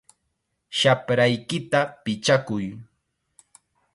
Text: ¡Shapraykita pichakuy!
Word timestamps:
¡Shapraykita 0.77 1.81
pichakuy! 2.03 2.65